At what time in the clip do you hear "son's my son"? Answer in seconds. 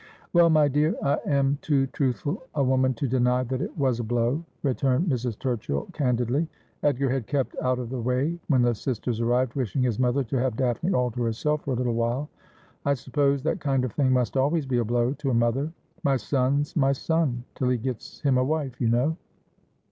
16.17-17.43